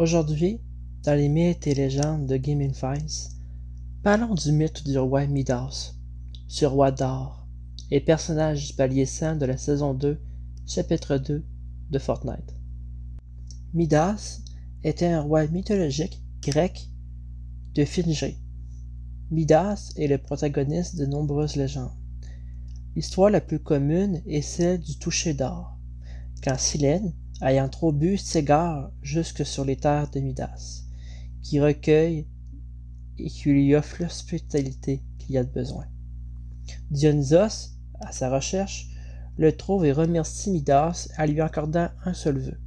Aujourd'hui, 0.00 0.62
dans 1.02 1.14
les 1.14 1.28
mythes 1.28 1.66
et 1.66 1.74
légendes 1.74 2.24
de 2.24 2.38
Gaming 2.38 2.72
Files, 2.72 3.34
parlons 4.02 4.34
du 4.34 4.50
mythe 4.50 4.82
du 4.82 4.98
roi 4.98 5.26
Midas, 5.26 5.92
ce 6.48 6.64
roi 6.64 6.90
d'or, 6.90 7.46
et 7.90 8.00
personnage 8.00 8.68
du 8.68 8.72
palier 8.72 9.04
100 9.04 9.36
de 9.36 9.44
la 9.44 9.58
saison 9.58 9.92
2, 9.92 10.18
chapitre 10.66 11.18
2 11.18 11.44
de 11.90 11.98
Fortnite. 11.98 12.56
Midas 13.74 14.40
était 14.84 15.08
un 15.08 15.20
roi 15.20 15.46
mythologique 15.48 16.22
grec 16.40 16.88
de 17.74 17.84
Phrygie. 17.84 18.38
Midas 19.30 19.92
est 19.96 20.08
le 20.08 20.16
protagoniste 20.16 20.96
de 20.96 21.04
nombreuses 21.04 21.56
légendes. 21.56 21.92
L'histoire 22.96 23.28
la 23.28 23.42
plus 23.42 23.60
commune 23.60 24.22
est 24.26 24.40
celle 24.40 24.80
du 24.80 24.96
toucher 24.96 25.34
d'or, 25.34 25.76
quand 26.42 26.58
Silène, 26.58 27.12
ayant 27.42 27.68
trop 27.68 27.92
bu, 27.92 28.16
s'égare 28.16 28.90
jusque 29.02 29.44
sur 29.46 29.64
les 29.64 29.76
terres 29.76 30.10
de 30.10 30.20
Midas, 30.20 30.84
qui 31.42 31.60
recueille 31.60 32.26
et 33.18 33.28
qui 33.28 33.50
lui 33.50 33.74
offre 33.74 34.02
l'hospitalité 34.02 35.02
qu'il 35.18 35.32
y 35.32 35.38
a 35.38 35.44
de 35.44 35.50
besoin. 35.50 35.86
Dionysos, 36.90 37.76
à 38.00 38.12
sa 38.12 38.30
recherche, 38.30 38.88
le 39.36 39.56
trouve 39.56 39.84
et 39.84 39.92
remercie 39.92 40.50
Midas 40.50 41.08
en 41.18 41.24
lui 41.24 41.40
accordant 41.40 41.88
un 42.04 42.12
seul 42.12 42.38
vœu. 42.38 42.60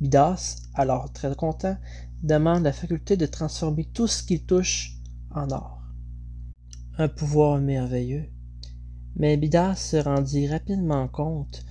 Midas, 0.00 0.62
alors 0.74 1.12
très 1.12 1.34
content, 1.34 1.76
demande 2.22 2.62
la 2.62 2.72
faculté 2.72 3.16
de 3.16 3.26
transformer 3.26 3.84
tout 3.84 4.06
ce 4.06 4.22
qu'il 4.22 4.44
touche 4.44 4.96
en 5.30 5.50
or. 5.50 5.82
Un 6.98 7.08
pouvoir 7.08 7.58
merveilleux. 7.58 8.28
Mais 9.16 9.36
Midas 9.36 9.76
se 9.76 9.96
rendit 9.96 10.48
rapidement 10.48 11.08
compte 11.08 11.64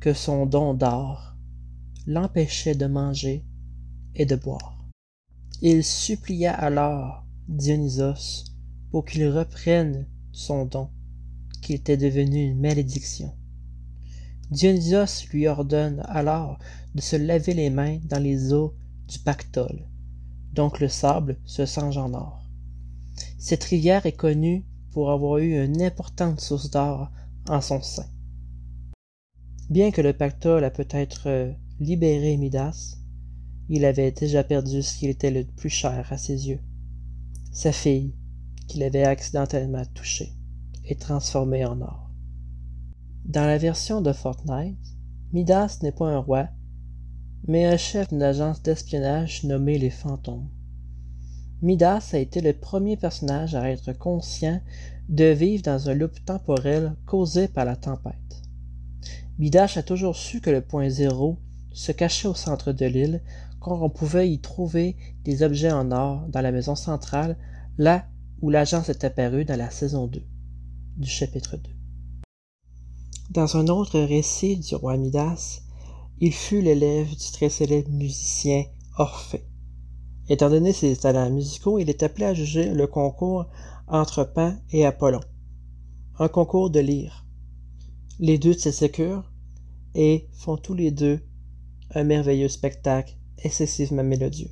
que 0.00 0.12
son 0.12 0.46
don 0.46 0.74
d'or 0.74 1.31
l'empêchait 2.06 2.74
de 2.74 2.86
manger 2.86 3.44
et 4.14 4.26
de 4.26 4.36
boire. 4.36 4.84
Il 5.60 5.84
supplia 5.84 6.52
alors 6.52 7.24
Dionysos 7.48 8.44
pour 8.90 9.04
qu'il 9.04 9.28
reprenne 9.28 10.06
son 10.32 10.64
don, 10.64 10.90
qui 11.60 11.74
était 11.74 11.96
devenu 11.96 12.50
une 12.50 12.60
malédiction. 12.60 13.32
Dionysos 14.50 15.28
lui 15.32 15.46
ordonne 15.46 16.02
alors 16.08 16.58
de 16.94 17.00
se 17.00 17.16
laver 17.16 17.54
les 17.54 17.70
mains 17.70 17.98
dans 18.04 18.22
les 18.22 18.52
eaux 18.52 18.74
du 19.08 19.18
pactole, 19.18 19.86
donc 20.52 20.80
le 20.80 20.88
sable 20.88 21.38
se 21.44 21.64
change 21.64 21.96
en 21.96 22.12
or. 22.12 22.42
Cette 23.38 23.64
rivière 23.64 24.04
est 24.06 24.12
connue 24.16 24.64
pour 24.90 25.10
avoir 25.10 25.38
eu 25.38 25.64
une 25.64 25.82
importante 25.82 26.40
source 26.40 26.70
d'or 26.70 27.10
en 27.48 27.60
son 27.60 27.80
sein. 27.82 28.06
Bien 29.70 29.90
que 29.90 30.02
le 30.02 30.12
pactole 30.12 30.64
a 30.64 30.70
peut-être 30.70 31.54
libéré 31.82 32.36
Midas, 32.36 32.96
il 33.68 33.84
avait 33.84 34.12
déjà 34.12 34.44
perdu 34.44 34.82
ce 34.82 34.96
qui 34.98 35.08
était 35.08 35.32
le 35.32 35.44
plus 35.44 35.68
cher 35.68 36.06
à 36.10 36.16
ses 36.16 36.48
yeux, 36.48 36.60
sa 37.52 37.72
fille, 37.72 38.14
qu'il 38.68 38.84
avait 38.84 39.04
accidentellement 39.04 39.82
touchée 39.92 40.32
et 40.84 40.94
transformée 40.94 41.64
en 41.64 41.80
or. 41.80 42.10
Dans 43.24 43.46
la 43.46 43.58
version 43.58 44.00
de 44.00 44.12
Fortnite, 44.12 44.78
Midas 45.32 45.78
n'est 45.82 45.92
pas 45.92 46.06
un 46.06 46.18
roi, 46.18 46.48
mais 47.48 47.66
un 47.66 47.76
chef 47.76 48.08
d'une 48.10 48.22
agence 48.22 48.62
d'espionnage 48.62 49.42
nommée 49.42 49.78
les 49.78 49.90
Fantômes. 49.90 50.48
Midas 51.62 52.10
a 52.12 52.18
été 52.18 52.40
le 52.40 52.52
premier 52.52 52.96
personnage 52.96 53.56
à 53.56 53.68
être 53.70 53.92
conscient 53.92 54.60
de 55.08 55.24
vivre 55.24 55.64
dans 55.64 55.88
un 55.88 55.94
loop 55.94 56.24
temporel 56.24 56.94
causé 57.06 57.48
par 57.48 57.64
la 57.64 57.74
tempête. 57.74 58.14
Midas 59.38 59.74
a 59.76 59.82
toujours 59.82 60.16
su 60.16 60.40
que 60.40 60.50
le 60.50 60.60
point 60.60 60.88
zéro 60.88 61.38
se 61.72 61.92
cachait 61.92 62.28
au 62.28 62.34
centre 62.34 62.72
de 62.72 62.86
l'île, 62.86 63.22
quand 63.60 63.80
on 63.80 63.90
pouvait 63.90 64.30
y 64.30 64.40
trouver 64.40 64.96
des 65.24 65.42
objets 65.42 65.72
en 65.72 65.90
or 65.92 66.26
dans 66.28 66.40
la 66.40 66.52
maison 66.52 66.74
centrale, 66.74 67.36
là 67.78 68.06
où 68.40 68.50
l'agence 68.50 68.88
est 68.88 69.04
apparue 69.04 69.44
dans 69.44 69.58
la 69.58 69.70
saison 69.70 70.06
2 70.06 70.22
du 70.96 71.08
chapitre 71.08 71.56
2. 71.56 71.70
Dans 73.30 73.56
un 73.56 73.68
autre 73.68 73.98
récit 74.00 74.58
du 74.58 74.74
roi 74.74 74.96
Midas, 74.96 75.62
il 76.20 76.32
fut 76.32 76.60
l'élève 76.60 77.08
du 77.08 77.32
très 77.32 77.48
célèbre 77.48 77.90
musicien 77.90 78.64
Orphée. 78.98 79.46
Étant 80.28 80.50
donné 80.50 80.72
ses 80.72 80.96
talents 80.96 81.30
musicaux, 81.30 81.78
il 81.78 81.88
est 81.88 82.02
appelé 82.02 82.26
à 82.26 82.34
juger 82.34 82.74
le 82.74 82.86
concours 82.86 83.46
entre 83.88 84.24
Pan 84.24 84.54
et 84.70 84.84
Apollon, 84.84 85.20
un 86.18 86.28
concours 86.28 86.70
de 86.70 86.80
lyre. 86.80 87.24
Les 88.18 88.38
deux 88.38 88.52
se 88.52 88.70
sécurent 88.70 89.32
et 89.94 90.28
font 90.32 90.56
tous 90.56 90.74
les 90.74 90.90
deux 90.90 91.20
un 91.94 92.04
merveilleux 92.04 92.48
spectacle 92.48 93.16
excessivement 93.44 94.04
mélodieux. 94.04 94.50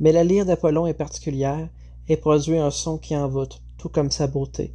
Mais 0.00 0.12
la 0.12 0.24
lyre 0.24 0.46
d'Apollon 0.46 0.86
est 0.86 0.94
particulière 0.94 1.68
et 2.08 2.16
produit 2.16 2.58
un 2.58 2.70
son 2.70 2.98
qui 2.98 3.16
envoûte, 3.16 3.62
tout 3.78 3.88
comme 3.88 4.10
sa 4.10 4.26
beauté. 4.26 4.74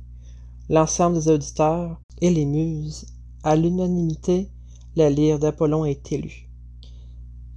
L'ensemble 0.69 1.15
des 1.17 1.29
auditeurs 1.29 1.99
et 2.21 2.29
les 2.29 2.45
muses, 2.45 3.05
à 3.43 3.55
l'unanimité, 3.55 4.49
la 4.95 5.09
lyre 5.09 5.39
d'Apollon 5.39 5.85
est 5.85 6.11
élue. 6.11 6.49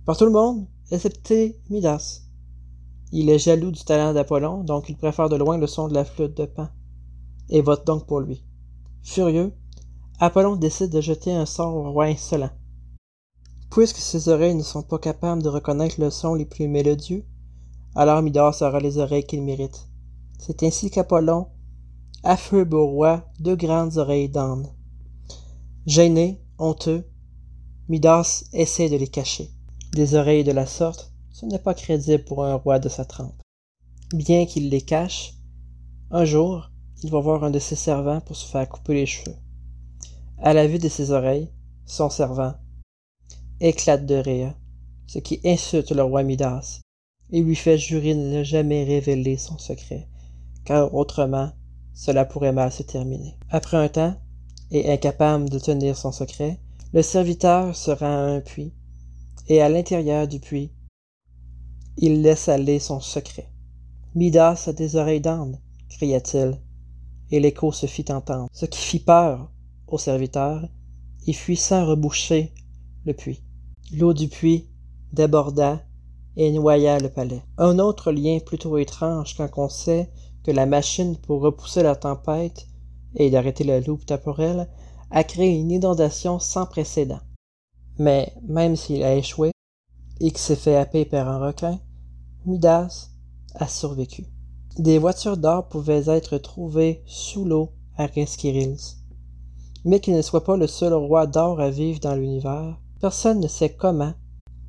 Par 0.04 0.16
tout 0.16 0.25
le 0.25 0.32
monde, 0.32 0.66
excepté 0.91 1.60
Midas. 1.70 2.22
Il 3.12 3.28
est 3.30 3.38
jaloux 3.38 3.70
du 3.70 3.84
talent 3.84 4.14
d'Apollon, 4.14 4.64
donc 4.64 4.88
il 4.88 4.97
préfère 4.97 5.28
de 5.28 5.36
loin 5.36 5.59
le 5.59 5.66
son 5.66 5.88
de 5.88 5.94
la 5.94 6.04
flûte 6.04 6.36
de 6.36 6.47
Pan, 6.47 6.69
et 7.48 7.60
vote 7.60 7.86
donc 7.86 8.06
pour 8.06 8.20
lui. 8.20 8.44
Furieux, 9.03 9.53
Apollon 10.19 10.56
décide 10.56 10.91
de 10.91 11.00
jeter 11.00 11.32
un 11.32 11.47
sort 11.47 11.74
au 11.74 11.92
roi 11.92 12.06
insolent. 12.06 12.50
Puisque 13.72 13.97
ses 13.97 14.28
oreilles 14.28 14.55
ne 14.55 14.62
sont 14.62 14.83
pas 14.83 14.99
capables 14.99 15.43
de 15.43 15.49
reconnaître 15.49 15.99
le 15.99 16.10
son 16.10 16.34
les 16.34 16.44
plus 16.44 16.69
mélodieux, 16.69 17.25
alors 17.94 18.21
Midas 18.21 18.59
aura 18.60 18.81
les 18.81 18.99
oreilles 18.99 19.25
qu'il 19.25 19.41
mérite. 19.41 19.88
C'est 20.38 20.62
ainsi 20.62 20.91
qu'Apollon 20.91 21.47
affeube 22.22 22.75
au 22.75 22.87
roi 22.87 23.25
deux 23.41 23.56
grandes 23.56 23.97
oreilles 23.97 24.28
d'âne. 24.28 24.66
Gêné, 25.87 26.38
honteux, 26.59 27.09
Midas 27.88 28.44
essaie 28.53 28.91
de 28.91 28.97
les 28.97 29.09
cacher. 29.09 29.50
Des 29.94 30.16
oreilles 30.16 30.44
de 30.44 30.53
la 30.53 30.66
sorte, 30.66 31.10
ce 31.31 31.47
n'est 31.47 31.59
pas 31.59 31.72
crédible 31.72 32.25
pour 32.25 32.44
un 32.44 32.56
roi 32.56 32.78
de 32.78 32.91
sa 32.91 33.06
trempe. 33.06 33.41
Bien 34.12 34.44
qu'il 34.44 34.69
les 34.69 34.83
cache, 34.83 35.33
un 36.10 36.27
jour, 36.27 36.71
il 37.03 37.10
va 37.10 37.21
voir 37.21 37.43
un 37.43 37.50
de 37.50 37.59
ses 37.59 37.77
servants 37.77 38.21
pour 38.21 38.37
se 38.37 38.47
faire 38.47 38.69
couper 38.69 38.93
les 38.93 39.06
cheveux. 39.06 39.37
À 40.37 40.53
la 40.53 40.66
vue 40.66 40.78
de 40.78 40.91
ses 40.91 41.10
oreilles, 41.10 41.50
son 41.87 42.10
servant 42.10 42.53
éclate 43.62 44.06
de 44.06 44.16
rire, 44.16 44.54
ce 45.06 45.18
qui 45.18 45.40
insulte 45.44 45.92
le 45.92 46.02
roi 46.02 46.24
Midas 46.24 46.80
et 47.30 47.40
lui 47.40 47.56
fait 47.56 47.78
jurer 47.78 48.14
de 48.14 48.20
ne 48.20 48.42
jamais 48.42 48.84
révéler 48.84 49.36
son 49.36 49.56
secret, 49.56 50.08
car 50.64 50.94
autrement 50.94 51.50
cela 51.94 52.24
pourrait 52.24 52.52
mal 52.52 52.70
se 52.70 52.82
terminer. 52.82 53.36
Après 53.50 53.76
un 53.76 53.88
temps, 53.88 54.16
et 54.70 54.90
incapable 54.90 55.48
de 55.48 55.58
tenir 55.58 55.96
son 55.96 56.12
secret, 56.12 56.58
le 56.92 57.02
serviteur 57.02 57.76
se 57.76 57.90
rend 57.90 58.06
à 58.06 58.30
un 58.36 58.40
puits, 58.40 58.72
et 59.48 59.62
à 59.62 59.68
l'intérieur 59.68 60.28
du 60.28 60.40
puits, 60.40 60.72
il 61.98 62.22
laisse 62.22 62.48
aller 62.48 62.78
son 62.78 63.00
secret. 63.00 63.48
Midas 64.14 64.64
a 64.66 64.72
des 64.72 64.96
oreilles 64.96 65.20
d'âne, 65.20 65.58
cria-t-il, 65.88 66.58
et 67.30 67.40
l'écho 67.40 67.72
se 67.72 67.86
fit 67.86 68.10
entendre, 68.10 68.48
ce 68.52 68.66
qui 68.66 68.80
fit 68.80 69.00
peur 69.00 69.50
au 69.86 69.98
serviteur, 69.98 70.68
et 71.26 71.32
fuit 71.32 71.56
sans 71.56 71.86
reboucher 71.86 72.52
le 73.06 73.14
puits. 73.14 73.42
L'eau 73.94 74.14
du 74.14 74.28
puits 74.28 74.70
déborda 75.12 75.82
et 76.36 76.50
noya 76.50 76.98
le 76.98 77.10
palais. 77.10 77.42
Un 77.58 77.78
autre 77.78 78.10
lien 78.10 78.38
plutôt 78.38 78.78
étrange 78.78 79.36
quand 79.36 79.50
on 79.58 79.69
sait 79.69 80.10
que 80.44 80.50
la 80.50 80.64
machine 80.64 81.19
pour 81.19 81.42
repousser 81.42 81.82
la 81.82 81.94
tempête 81.94 82.66
et 83.16 83.28
d'arrêter 83.28 83.64
la 83.64 83.80
loupe 83.80 84.06
temporelle 84.06 84.66
a 85.10 85.25
créé 85.25 85.58
une 85.58 85.70
inondation 85.70 86.38
sans 86.38 86.64
précédent. 86.64 87.20
Mais 87.98 88.32
même 88.48 88.76
s'il 88.76 89.03
a 89.03 89.14
échoué 89.14 89.50
et 90.20 90.30
qu'il 90.30 90.38
s'est 90.38 90.56
fait 90.56 90.76
happer 90.76 91.04
par 91.04 91.28
un 91.28 91.47
requin, 91.47 91.78
Midas 92.47 93.10
a 93.56 93.68
survécu. 93.68 94.24
Des 94.78 94.98
voitures 94.98 95.36
d'or 95.36 95.68
pouvaient 95.68 96.09
être 96.09 96.39
trouvées 96.39 97.03
sous 97.04 97.44
l'eau 97.44 97.68
à 97.98 98.06
Resquirils. 98.06 98.97
Mais 99.84 100.00
qu'il 100.00 100.16
ne 100.16 100.22
soit 100.22 100.44
pas 100.44 100.56
le 100.56 100.66
seul 100.66 100.94
roi 100.94 101.27
d'or 101.27 101.60
à 101.60 101.68
vivre 101.68 102.00
dans 102.00 102.15
l'univers, 102.15 102.80
personne 103.03 103.41
ne 103.41 103.49
sait 103.49 103.75
comment, 103.75 104.15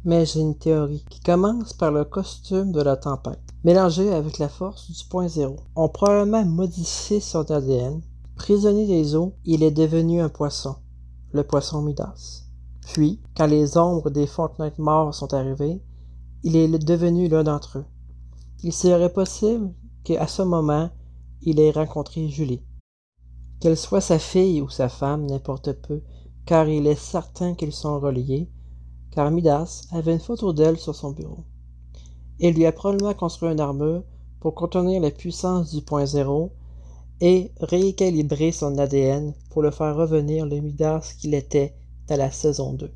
mais 0.06 0.26
j'ai 0.26 0.40
une 0.40 0.58
théorie 0.58 1.06
qui 1.08 1.20
commence 1.20 1.72
par 1.72 1.92
le 1.92 2.04
costume 2.04 2.72
de 2.72 2.82
la 2.82 2.98
tempête, 2.98 3.40
mélangé 3.64 4.12
avec 4.12 4.40
la 4.40 4.50
force 4.50 4.90
du 4.90 5.06
point 5.06 5.28
zéro. 5.28 5.58
On 5.76 5.88
probablement 5.88 6.44
modifié 6.44 7.20
son 7.20 7.50
ADN 7.52 8.02
Prisonnier 8.36 8.88
des 8.88 9.16
eaux, 9.16 9.36
il 9.46 9.62
est 9.62 9.72
devenu 9.72 10.20
un 10.20 10.30
poisson, 10.30 10.78
le 11.32 11.44
poisson 11.44 11.84
Midas. 11.84 12.46
Puis, 12.92 13.22
quand 13.38 13.46
les 13.46 13.78
ombres 13.78 14.10
des 14.10 14.26
Fortnite 14.26 14.80
morts 14.80 15.14
sont 15.14 15.32
arrivées, 15.36 15.84
il 16.42 16.56
est 16.56 16.68
devenu 16.84 17.28
l'un 17.28 17.44
d'entre 17.44 17.78
eux. 17.78 17.86
Il 18.64 18.74
serait 18.74 19.14
possible 19.14 19.72
qu'à 20.04 20.26
ce 20.26 20.42
moment, 20.42 20.90
il 21.44 21.60
ait 21.60 21.70
rencontré 21.70 22.28
Julie. 22.30 22.64
Qu'elle 23.60 23.78
soit 23.78 24.02
sa 24.02 24.18
fille 24.18 24.60
ou 24.60 24.70
sa 24.70 24.90
femme, 24.90 25.28
n'importe 25.28 25.74
peu, 25.74 26.02
car 26.46 26.68
il 26.68 26.88
est 26.88 27.00
certain 27.00 27.54
qu'ils 27.54 27.74
sont 27.74 28.00
reliés, 28.00 28.50
car 29.12 29.32
Midas 29.32 29.84
avait 29.92 30.14
une 30.14 30.20
photo 30.20 30.54
d'elle 30.54 30.78
sur 30.78 30.96
son 30.96 31.12
bureau. 31.12 31.44
et 32.40 32.52
lui 32.52 32.66
a 32.66 32.72
probablement 32.72 33.14
construit 33.14 33.52
une 33.52 33.60
armure 33.60 34.04
pour 34.40 34.56
contenir 34.56 35.00
la 35.00 35.12
puissance 35.12 35.74
du 35.74 35.82
point 35.82 36.06
zéro 36.06 36.52
et 37.22 37.52
rééquilibrer 37.60 38.52
son 38.52 38.78
ADN 38.78 39.34
pour 39.50 39.62
le 39.62 39.72
faire 39.72 39.96
revenir 39.96 40.46
le 40.46 40.60
Midas 40.60 41.14
qu'il 41.18 41.34
était 41.36 41.76
dans 42.08 42.18
la 42.18 42.32
saison 42.32 42.74
2. 42.74 42.92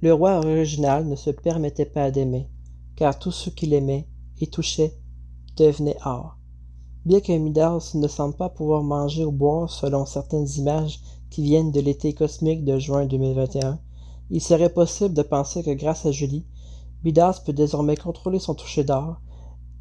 Le 0.00 0.14
roi 0.14 0.38
original 0.38 1.06
ne 1.06 1.16
se 1.16 1.30
permettait 1.30 1.84
pas 1.84 2.10
d'aimer, 2.10 2.48
car 2.96 3.18
tout 3.18 3.32
ce 3.32 3.50
qu'il 3.50 3.74
aimait 3.74 4.08
et 4.40 4.46
touchait 4.46 4.94
devenait 5.56 5.98
or. 6.04 6.38
Bien 7.04 7.20
que 7.20 7.32
Midas 7.32 7.90
ne 7.94 8.08
semble 8.08 8.36
pas 8.36 8.48
pouvoir 8.48 8.82
manger 8.82 9.24
ou 9.24 9.32
boire 9.32 9.68
selon 9.68 10.06
certaines 10.06 10.48
images 10.56 11.00
qui 11.34 11.42
viennent 11.42 11.72
de 11.72 11.80
l'été 11.80 12.12
cosmique 12.12 12.64
de 12.64 12.78
juin 12.78 13.06
2021, 13.06 13.80
il 14.30 14.40
serait 14.40 14.72
possible 14.72 15.14
de 15.14 15.22
penser 15.22 15.64
que 15.64 15.72
grâce 15.72 16.06
à 16.06 16.12
Julie, 16.12 16.46
Midas 17.02 17.42
peut 17.44 17.52
désormais 17.52 17.96
contrôler 17.96 18.38
son 18.38 18.54
toucher 18.54 18.84
d'or 18.84 19.16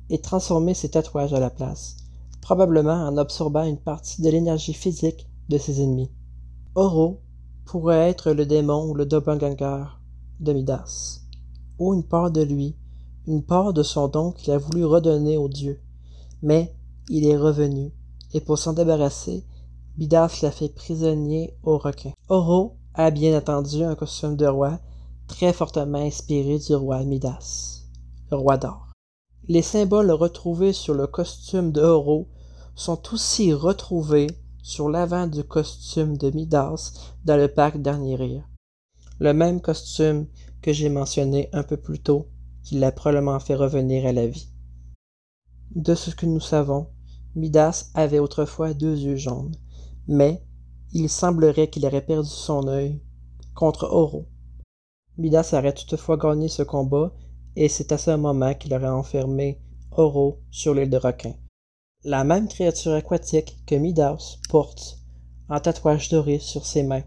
et 0.10 0.18
transformer 0.18 0.74
ses 0.74 0.90
tatouages 0.90 1.32
à 1.32 1.40
la 1.40 1.52
place, 1.52 1.98
probablement 2.42 3.06
en 3.06 3.18
absorbant 3.18 3.66
une 3.66 3.78
partie 3.78 4.24
de 4.24 4.32
l'énergie 4.32 4.74
physique 4.74 5.28
de 5.48 5.60
ses 5.60 5.84
ennemis. 5.84 6.10
Oro 6.74 7.20
pourrait 7.66 8.10
être 8.10 8.32
le 8.32 8.48
démon 8.48 8.90
ou 8.90 8.96
le 8.96 9.06
doppelganger 9.06 9.84
de 10.40 10.54
Midas, 10.54 11.20
ou 11.78 11.94
une 11.94 12.04
part 12.04 12.32
de 12.32 12.42
lui, 12.42 12.76
une 13.28 13.44
part 13.44 13.74
de 13.74 13.84
son 13.84 14.08
don 14.08 14.32
qu'il 14.32 14.54
a 14.54 14.58
voulu 14.58 14.86
redonner 14.86 15.38
au 15.38 15.50
dieu. 15.50 15.80
Mais 16.42 16.76
il 17.10 17.28
est 17.28 17.38
revenu, 17.38 17.94
et 18.34 18.42
pour 18.42 18.58
s'en 18.58 18.74
débarrasser, 18.74 19.46
Midas 19.96 20.40
l'a 20.42 20.50
fait 20.50 20.74
prisonnier 20.74 21.56
au 21.62 21.78
requin. 21.78 22.14
Oro 22.28 22.78
a 22.96 23.12
bien 23.12 23.38
entendu 23.38 23.84
un 23.84 23.94
costume 23.94 24.36
de 24.36 24.48
roi 24.48 24.80
très 25.28 25.54
fortement 25.54 26.00
inspiré 26.00 26.58
du 26.58 26.74
roi 26.74 27.04
Midas, 27.04 27.84
le 28.32 28.38
roi 28.38 28.58
d'or. 28.58 28.88
Les 29.48 29.62
symboles 29.62 30.10
retrouvés 30.12 30.74
sur 30.74 30.96
le 30.96 31.06
costume 31.06 31.72
de 31.72 31.82
Oro 31.82 32.28
sont 32.76 33.14
aussi 33.14 33.54
retrouvés 33.54 34.28
sur 34.64 34.90
l'avant 34.90 35.28
du 35.28 35.44
costume 35.44 36.18
de 36.18 36.32
Midas 36.32 36.94
dans 37.24 37.38
le 37.38 37.48
parc 37.48 37.78
Dernier 37.78 38.16
Rire. 38.16 38.50
Le 39.20 39.34
même 39.34 39.62
costume 39.62 40.26
que 40.64 40.74
j'ai 40.74 40.90
mentionné 40.90 41.50
un 41.54 41.62
peu 41.62 41.78
plus 41.78 42.00
tôt, 42.00 42.30
qui 42.64 42.80
l'a 42.80 42.92
probablement 42.92 43.40
fait 43.40 43.56
revenir 43.56 44.08
à 44.08 44.12
la 44.12 44.26
vie. 44.26 44.50
De 45.76 45.94
ce 45.94 46.10
que 46.10 46.26
nous 46.26 46.40
savons, 46.40 46.88
Midas 47.36 47.92
avait 47.94 48.20
autrefois 48.20 48.74
deux 48.74 48.98
yeux 48.98 49.18
jaunes, 49.18 49.56
mais 50.08 50.44
il 50.92 51.10
semblerait 51.10 51.70
qu'il 51.70 51.86
aurait 51.86 52.06
perdu 52.06 52.30
son 52.30 52.68
œil 52.68 53.02
contre 53.56 53.86
Oro. 53.86 54.28
Midas 55.18 55.52
aurait 55.54 55.74
toutefois 55.74 56.18
gagné 56.18 56.48
ce 56.48 56.64
combat, 56.64 57.14
et 57.56 57.70
c'est 57.70 57.92
à 57.92 57.98
ce 57.98 58.12
moment 58.12 58.54
qu'il 58.54 58.74
aurait 58.74 58.88
enfermé 58.88 59.62
Oro 59.92 60.40
sur 60.50 60.74
l'île 60.74 60.90
de 60.90 60.98
requin 60.98 61.34
la 62.06 62.26
même 62.26 62.50
créature 62.50 62.94
aquatique 62.94 63.58
que 63.66 63.76
Midas 63.76 64.38
porte 64.50 65.00
un 65.48 65.62
tatouage 65.62 66.10
doré 66.10 66.38
sur 66.38 66.66
ses 66.66 66.84
mains. 66.84 67.04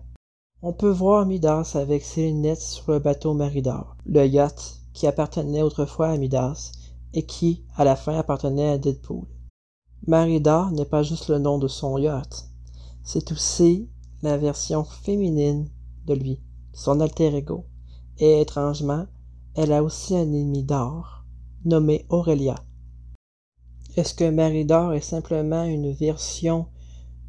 On 0.63 0.73
peut 0.73 0.91
voir 0.91 1.27
Midas 1.27 1.73
avec 1.75 2.03
ses 2.03 2.29
lunettes 2.29 2.63
sur 2.63 2.93
le 2.93 2.99
bateau 2.99 3.35
Maridor, 3.35 3.95
le 4.07 4.27
yacht 4.27 4.81
qui 4.95 5.07
appartenait 5.07 5.61
autrefois 5.61 6.09
à 6.09 6.17
Midas 6.17 6.73
et 7.13 7.27
qui, 7.27 7.67
à 7.77 7.85
la 7.85 7.95
fin, 7.95 8.17
appartenait 8.19 8.71
à 8.71 8.79
Deadpool. 8.79 9.27
Maridor 10.07 10.71
n'est 10.71 10.87
pas 10.87 11.03
juste 11.03 11.29
le 11.29 11.39
nom 11.39 11.59
de 11.59 11.69
son 11.69 11.99
yacht, 11.99 12.49
c'est 13.07 13.31
aussi 13.33 13.89
la 14.23 14.37
version 14.37 14.85
féminine 14.85 15.71
de 16.07 16.15
lui, 16.15 16.41
son 16.75 17.01
alter 17.01 17.35
ego. 17.35 17.65
Et 18.19 18.41
étrangement, 18.41 19.07
elle 19.55 19.73
a 19.73 19.83
aussi 19.83 20.17
un 20.17 20.33
ennemi 20.33 20.65
d'or, 20.65 21.25
nommé 21.65 22.05
Aurélia. 22.09 22.57
Est-ce 23.97 24.13
que 24.13 24.29
Maridor 24.29 24.93
est 24.93 25.01
simplement 25.01 25.65
une 25.65 25.93
version 25.93 26.67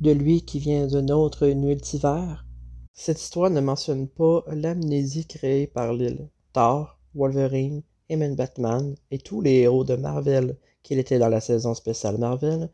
de 0.01 0.11
lui 0.11 0.41
qui 0.41 0.59
vient 0.59 0.87
d'un 0.87 1.09
autre 1.09 1.47
multivers? 1.47 2.45
Cette 2.93 3.21
histoire 3.21 3.51
ne 3.51 3.61
mentionne 3.61 4.07
pas 4.07 4.43
l'amnésie 4.47 5.27
créée 5.27 5.67
par 5.67 5.93
l'île. 5.93 6.29
Thor, 6.53 6.99
Wolverine, 7.13 7.83
et 8.09 8.35
Batman 8.35 8.95
et 9.11 9.19
tous 9.19 9.41
les 9.41 9.57
héros 9.59 9.83
de 9.83 9.95
Marvel 9.95 10.57
qu'il 10.81 10.97
était 10.97 11.19
dans 11.19 11.29
la 11.29 11.41
saison 11.41 11.73
spéciale 11.73 12.17
Marvel 12.17 12.69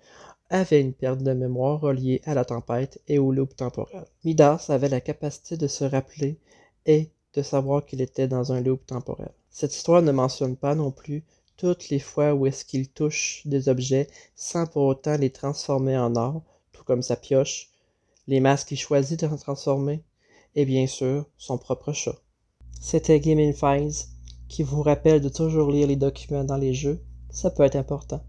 avaient 0.49 0.81
une 0.81 0.93
perte 0.93 1.23
de 1.23 1.33
mémoire 1.33 1.81
reliée 1.81 2.21
à 2.25 2.33
la 2.33 2.45
tempête 2.45 3.01
et 3.07 3.19
au 3.19 3.31
loop 3.31 3.55
temporel. 3.55 4.05
Midas 4.23 4.67
avait 4.69 4.89
la 4.89 5.01
capacité 5.01 5.57
de 5.57 5.67
se 5.67 5.83
rappeler 5.83 6.37
et 6.85 7.09
de 7.33 7.41
savoir 7.41 7.85
qu'il 7.85 8.01
était 8.01 8.27
dans 8.27 8.53
un 8.53 8.61
loop 8.61 8.85
temporel. 8.85 9.31
Cette 9.49 9.75
histoire 9.75 10.01
ne 10.01 10.11
mentionne 10.11 10.55
pas 10.55 10.75
non 10.75 10.91
plus 10.91 11.23
toutes 11.57 11.89
les 11.89 11.99
fois 11.99 12.33
où 12.33 12.45
est-ce 12.45 12.65
qu'il 12.65 12.89
touche 12.89 13.41
des 13.45 13.69
objets 13.69 14.07
sans 14.35 14.65
pour 14.65 14.83
autant 14.83 15.17
les 15.17 15.29
transformer 15.29 15.97
en 15.97 16.15
or, 16.15 16.41
tout 16.71 16.83
comme 16.83 17.01
sa 17.01 17.15
pioche, 17.15 17.69
les 18.27 18.39
masques 18.39 18.69
qu'il 18.69 18.79
choisit 18.79 19.19
de 19.23 19.35
transformer, 19.35 20.03
et 20.55 20.65
bien 20.65 20.87
sûr 20.87 21.25
son 21.37 21.57
propre 21.57 21.93
chat. 21.93 22.15
C'était 22.81 23.19
Gaming 23.19 23.53
Files 23.53 24.07
qui 24.49 24.63
vous 24.63 24.81
rappelle 24.81 25.21
de 25.21 25.29
toujours 25.29 25.71
lire 25.71 25.87
les 25.87 25.95
documents 25.95 26.43
dans 26.43 26.57
les 26.57 26.73
jeux, 26.73 27.01
ça 27.29 27.49
peut 27.49 27.63
être 27.63 27.75
important. 27.75 28.23